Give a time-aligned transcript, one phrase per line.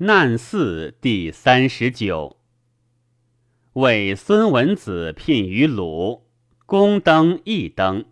[0.00, 2.36] 难四第三十九。
[3.72, 6.22] 为孙文子聘于鲁，
[6.66, 8.04] 公登亦登。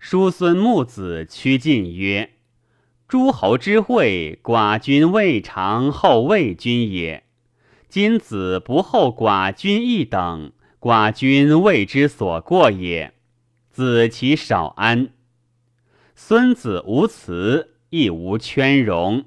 [0.00, 2.30] 叔孙木子趋近曰
[3.06, 7.22] ：“诸侯之会，寡君未尝后魏君也。
[7.88, 10.50] 今子不后寡君一等，
[10.80, 13.14] 寡君未之所过也。
[13.70, 15.10] 子其少安。”
[16.16, 19.26] 孙子无辞，亦无圈容。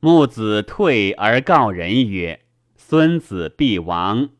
[0.00, 2.40] 木子退而告人曰
[2.76, 4.30] ：“孙子必亡。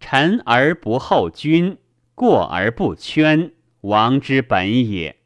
[0.00, 1.78] 臣而不后君，
[2.14, 3.52] 过而不圈，
[3.82, 5.16] 王之本也。”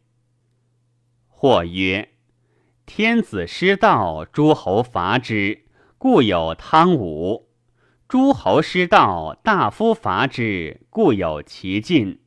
[1.29, 2.11] 或曰
[2.85, 5.65] ：“天子失道，诸侯伐之，
[5.97, 7.49] 故有汤武；
[8.07, 12.21] 诸侯失道，大夫伐之，故有其进。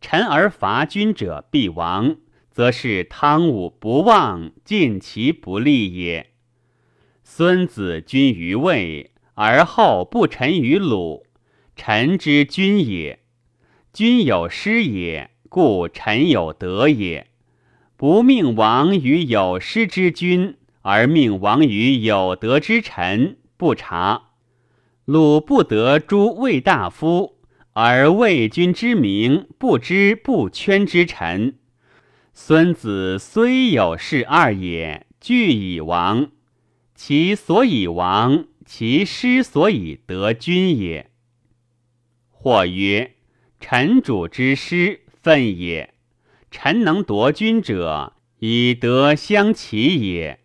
[0.00, 2.16] 臣而伐君者必亡。”
[2.54, 6.33] 则是汤武不忘，尽其不利也。
[7.26, 11.24] 孙子君于魏，而后不臣于鲁，
[11.74, 13.20] 臣之君也。
[13.94, 17.28] 君有失也，故臣有德也。
[17.96, 24.30] 不命王于有失之君，而命王于有德之臣，不察。
[25.06, 27.38] 鲁不得诸魏大夫，
[27.72, 31.54] 而魏君之名不知不圈之臣。
[32.34, 36.28] 孙子虽有事二也，俱以亡。
[36.94, 41.10] 其所以亡，其师所以得君也。
[42.30, 43.12] 或曰：
[43.58, 45.94] 臣主之师愤也。
[46.50, 50.38] 臣能夺君者，以德相齐也。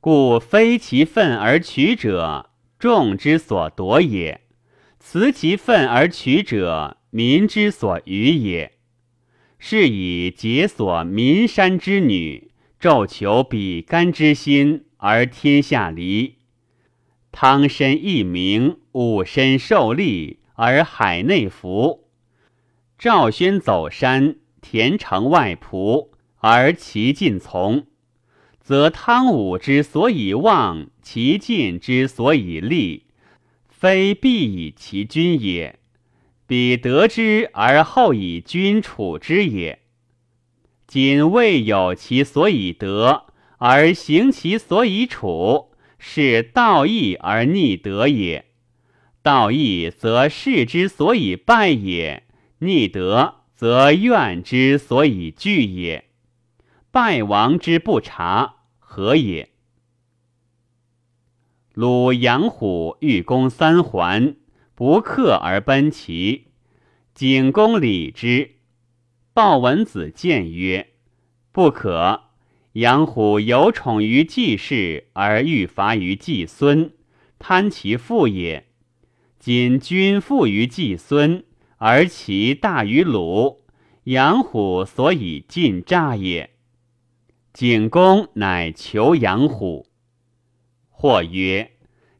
[0.00, 4.40] 故非其愤而取者，众之所夺也；
[4.98, 8.72] 辞其愤而取者，民之所与也。
[9.58, 16.36] 是以解锁民山之女，昼求比干之心，而天下离。
[17.30, 22.08] 汤身异名，武身受利，而海内服。
[22.98, 26.08] 赵宣走山，田城外仆，
[26.38, 27.86] 而其进从，
[28.58, 33.04] 则汤武之所以望，其进之所以立，
[33.68, 35.78] 非必以其君也。
[36.46, 39.80] 彼得之而后以君处之也。
[40.86, 43.26] 今未有其所以得，
[43.66, 48.44] 而行其所以处，是道义而逆德也。
[49.22, 52.24] 道义则士之所以败也，
[52.58, 56.10] 逆德则怨之所以惧也。
[56.90, 59.48] 败亡之不察，何也？
[61.72, 64.36] 鲁阳虎欲攻三环。
[64.74, 66.48] 不克而奔齐，
[67.14, 68.56] 景公礼之。
[69.32, 70.88] 鲍文子谏曰
[71.50, 72.23] ：“不可。
[72.74, 76.92] 杨虎有宠于季氏，而欲伐于季孙，
[77.38, 78.66] 贪其父也。
[79.38, 81.44] 今君附于季孙，
[81.76, 83.64] 而其大于鲁，
[84.04, 86.50] 杨虎所以尽诈也。
[87.52, 89.86] 景公乃求杨虎。
[90.90, 91.70] 或曰。”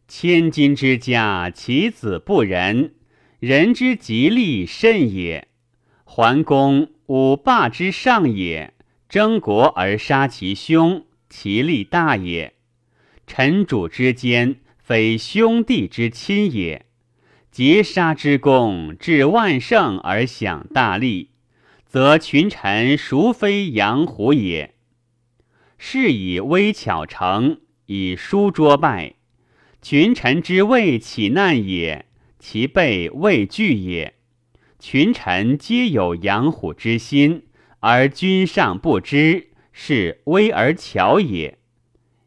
[0.07, 2.95] 千金之家，其子不仁，
[3.41, 5.49] 人之吉利甚也。
[6.05, 8.74] 桓公五霸之上也，
[9.15, 12.55] 争国而杀其兄，其利大也。
[13.29, 16.87] 臣主之间，非兄弟之亲也。
[17.53, 21.31] 劫杀之功，至万乘而享大利，
[21.87, 24.75] 则群臣孰非阳虎也？
[25.79, 29.15] 是以微巧成，以书卓败。
[29.81, 32.07] 群臣之谓起难也，
[32.41, 34.15] 其备未惧也。
[34.81, 37.45] 群臣皆有养虎之心，
[37.87, 41.59] 而君上不知，是威而巧也。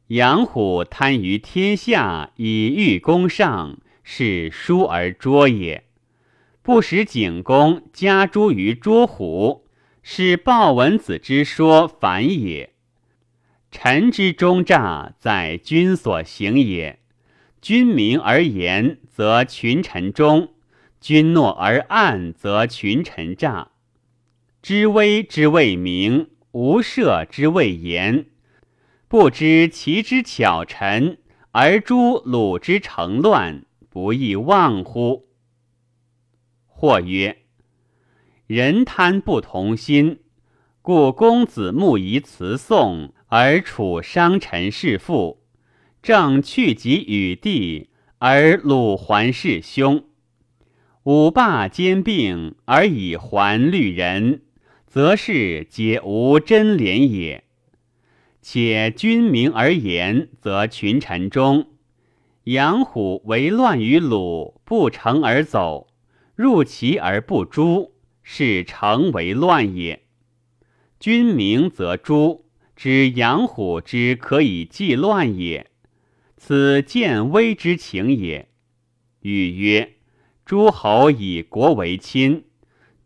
[0.09, 5.85] 养虎贪于天下，以欲攻上，是疏而拙也。
[6.61, 9.65] 不使景公加诸于捉虎，
[10.03, 12.75] 是鲍文子之说反也。
[13.71, 16.99] 臣之忠诈，在君所行也。
[17.59, 20.49] 君明而言，则群臣忠；
[21.01, 23.71] 君诺而暗，则群臣诈。
[24.61, 28.25] 知微之谓明，无赦之谓言。
[29.07, 31.19] 不知其之巧臣，
[31.51, 35.29] 而诛鲁之成乱，不亦忘乎？
[36.65, 37.37] 或曰：
[38.47, 40.19] 人贪不同心，
[40.81, 45.43] 故公子慕夷辞宋，而处商臣弑父。
[46.01, 47.89] 正去疾与地，
[48.19, 50.03] 而鲁还弑兄；
[51.03, 54.43] 五霸兼并，而以还律人，
[54.97, 57.43] 则是皆无真廉也。
[58.41, 61.67] 且君明而言，则群臣中。
[62.45, 65.85] 杨虎为乱于鲁，不成而走，
[66.35, 67.91] 入其而不诛，
[68.23, 70.01] 是成为乱也。
[70.99, 72.45] 君明则诛，
[72.75, 75.67] 知杨虎之可以济乱也，
[76.37, 78.49] 此见微之情也。
[79.19, 79.93] 语曰：
[80.43, 82.45] 诸侯以国为亲，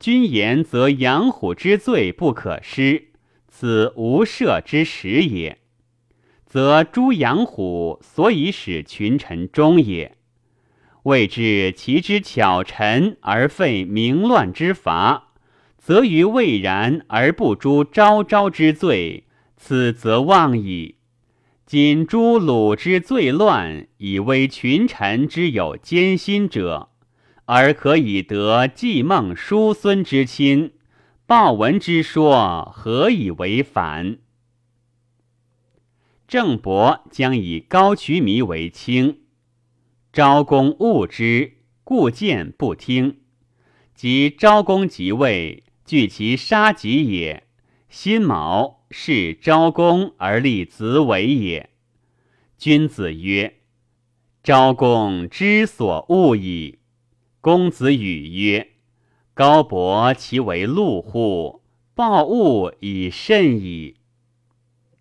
[0.02, 3.10] 君言则杨虎之罪不可失，
[3.48, 5.60] 此无赦之时也。
[6.44, 10.18] 则诛杨虎，所以使群臣忠也。
[11.04, 15.34] 谓之其之巧臣而废明乱之法，
[15.78, 19.26] 则于未然而不诛昭昭之罪，
[19.56, 20.96] 此则妄矣。
[21.68, 26.90] 今诛鲁之罪乱，以为群臣之有奸心者，
[27.54, 30.72] 而可以得季孟叔孙之亲，
[31.26, 34.20] 报闻之说，何以为反？
[36.30, 39.24] 郑伯将以高渠弥为卿，
[40.14, 43.20] 昭公恶之，故谏不听。
[43.94, 47.44] 及昭公即位，据其杀己也。
[47.90, 51.70] 辛卯，是昭公而立子为也。
[52.58, 53.58] 君子曰
[54.42, 56.78] ：“昭公之所恶矣。”
[57.42, 58.68] 公子羽曰
[59.34, 61.64] ：“高伯其为禄乎？
[61.96, 63.96] 报恶以甚矣。”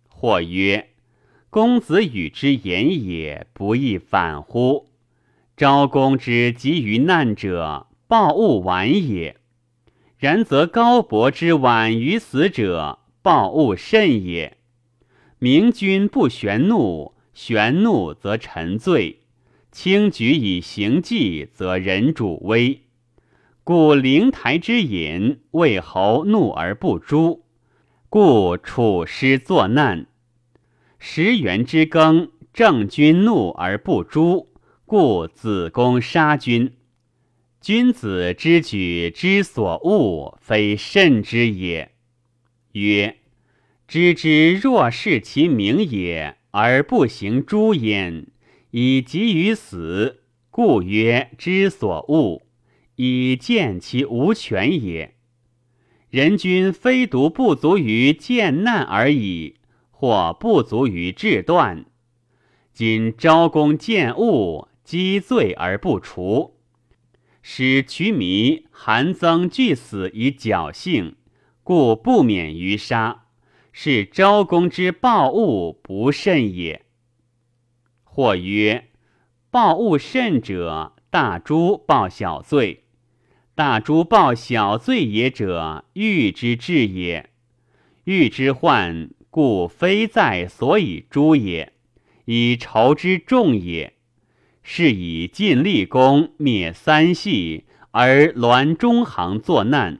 [0.09, 0.89] 或曰。
[1.51, 4.89] 公子羽之言也，不亦反乎？
[5.55, 9.35] 昭公之急于难者，报恶晚也；
[10.17, 14.57] 然则高伯之晚于死者，报恶甚也。
[15.37, 19.17] 明君不旋怒，旋怒则沉醉；
[19.71, 22.81] 轻举以行计，则人主威。
[23.63, 27.43] 故灵台之隐，魏侯怒而不诛，
[28.09, 30.07] 故楚师作难。
[30.99, 34.49] 十元之耕，郑君怒而不诛，
[34.85, 36.73] 故子公杀君。
[37.61, 41.93] 君子之举之所恶，非慎之也。
[42.73, 43.15] 曰：
[43.87, 48.27] 知之若视其名也，而不行诛焉，
[48.71, 52.41] 以及于死，故曰之所恶，
[52.95, 55.15] 以见其无权也。
[56.09, 59.55] 人君非独不足于见难而已。
[60.03, 61.85] 或不足于治断。
[62.73, 66.55] 今昭公见恶，积罪而不除，
[67.43, 71.17] 使渠弥、韩曾俱死以侥幸，
[71.61, 73.25] 故不免于杀，
[73.71, 76.83] 是昭公之暴恶不甚也。
[78.13, 78.89] 或曰：
[79.49, 82.81] 报恶甚者，大诛报小罪；
[83.55, 87.29] 大诛报小罪也者，欲之至也。
[88.03, 89.09] 欲之患。
[89.33, 91.71] 故非在所以诛也，
[92.25, 93.93] 以仇之重也。
[94.61, 99.99] 是以晋厉公灭三系，而栾中行作难；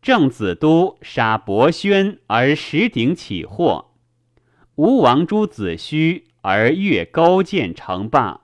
[0.00, 3.86] 郑子都杀伯宣，而石鼎起祸；
[4.76, 8.42] 吴王诛子胥，而越勾践成霸。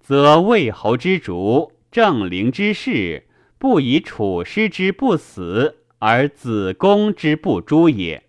[0.00, 3.26] 则魏侯之主，郑陵之士，
[3.58, 8.22] 不以楚师之不死，而子公之不诛也。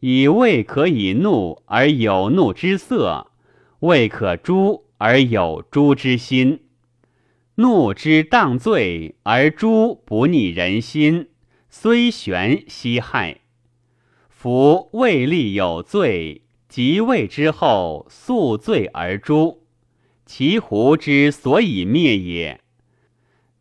[0.00, 3.28] 以未可以怒而有怒之色，
[3.80, 6.64] 未可诛而有诛之心。
[7.54, 11.30] 怒之当罪而诛不逆人心，
[11.70, 13.38] 虽玄悉害。
[14.28, 16.41] 夫未立有罪，
[16.72, 19.58] 即位之后宿罪而诛，
[20.24, 22.62] 其胡之所以灭也。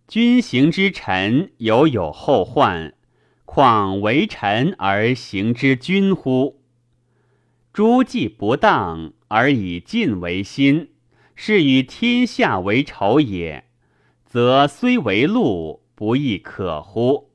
[0.07, 2.93] 君行之臣犹有后患。
[3.43, 6.61] 况为臣而行之君乎？
[7.73, 10.91] 诸既不当而以晋为心，
[11.35, 13.65] 是与天下为仇也，
[14.25, 17.29] 则虽为禄，不亦可乎？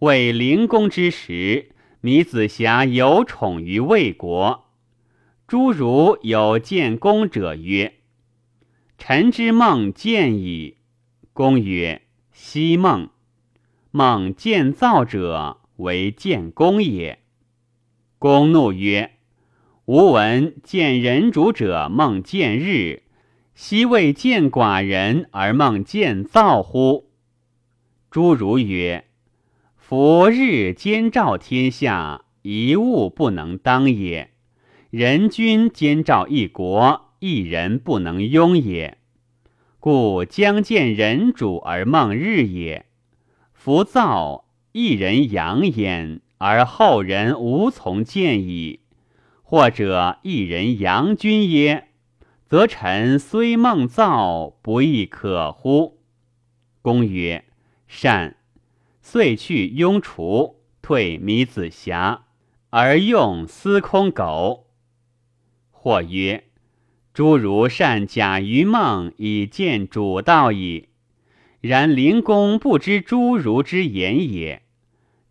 [0.00, 1.70] 为灵公之时，
[2.04, 4.66] 米子瑕有宠于魏国。
[5.46, 7.94] 诸如有见公者曰
[8.98, 10.76] ：“臣之梦见矣。”
[11.32, 13.08] 公曰：“昔梦。”
[13.90, 17.20] 梦见造者为见公也。
[18.18, 19.12] 公怒曰
[19.86, 23.04] ：“吾闻见人主者梦见日，
[23.54, 27.08] 昔未见寡人而梦见造乎？”
[28.12, 29.06] 诸如曰
[29.86, 34.28] ：“夫日兼照天下，一物不能当也；
[34.88, 38.96] 人君兼照一国，一人不能拥也。
[39.80, 42.86] 故将见人主而梦日也。”
[43.52, 48.80] 夫造一人阳焉，而后人无从见矣。
[49.42, 51.88] 或者一人阳君耶？
[52.46, 55.98] 则臣虽梦造，不亦可乎？
[56.80, 57.44] 公曰：
[57.86, 58.36] 善。
[59.06, 62.24] 遂去雍除，退弥子瑕，
[62.70, 64.68] 而用司空狗。
[65.70, 66.44] 或曰：
[67.12, 70.88] 诸如善假于梦，以见主道矣。
[71.60, 74.62] 然灵公不知诸如之言也。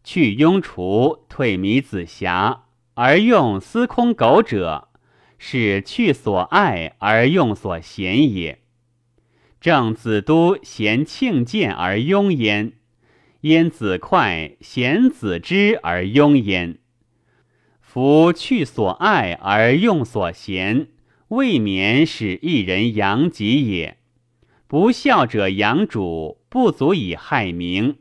[0.03, 4.89] 去雍除，退弥子瑕，而用司空狗者，
[5.39, 8.60] 是去所爱而用所嫌也。
[9.60, 12.74] 正子都嫌庆见而庸焉。
[13.44, 16.78] 焉子快贤子之而庸焉。
[17.82, 20.88] 夫去所爱而用所嫌，
[21.28, 23.98] 未免使一人养己也。
[24.66, 27.98] 不孝者养主，不足以害民。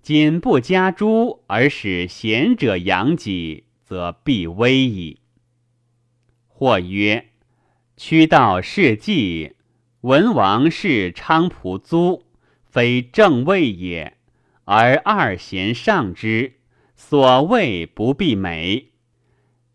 [0.00, 5.20] 今不加诛而使贤者养己，则必危矣。
[6.48, 7.26] 或曰：
[7.98, 9.52] 屈道事迹，
[10.00, 12.22] 文王是菖蒲租，
[12.64, 14.16] 非正位也。
[14.64, 16.54] 而二贤上之，
[16.94, 18.92] 所谓不必美。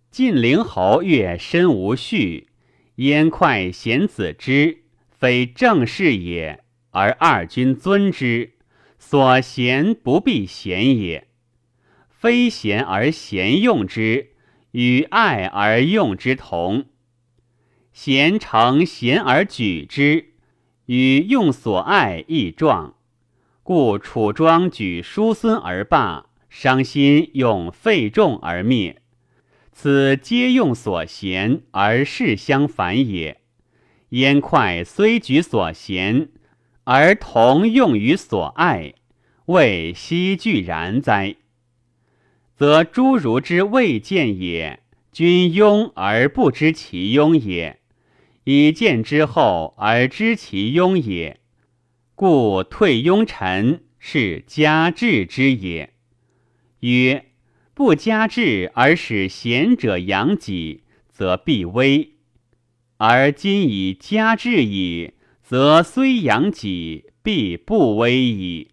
[0.10, 2.48] 晋灵侯越身无序，
[2.96, 6.64] 焉快贤子之，非正事也。
[6.92, 8.54] 而二君尊之，
[8.98, 11.28] 所贤不必贤也。
[12.10, 14.32] 非贤而贤用之，
[14.72, 16.86] 与爱而用之同。
[17.94, 20.34] 贤成贤而举之，
[20.86, 22.97] 与用所爱亦状。
[23.68, 29.02] 故楚庄举叔孙而罢，伤心用费仲而灭。
[29.74, 33.42] 此皆用所贤而事相反也。
[34.12, 36.30] 燕哙虽举所贤，
[36.86, 38.94] 而同用于所爱，
[39.48, 41.36] 谓奚俱然哉？
[42.56, 44.80] 则诸儒之未见也，
[45.12, 47.80] 君庸而不知其庸也；
[48.46, 51.42] 以见之后而知其庸也。
[52.18, 55.94] 故退庸臣是加治之也。
[56.80, 57.26] 曰：
[57.76, 62.14] 不加治而使贤者养己，则必危；
[62.98, 65.12] 而今以加治矣，
[65.44, 68.72] 则虽养己，必不危矣。